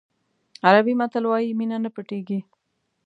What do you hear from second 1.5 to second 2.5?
مینه نه پټېږي.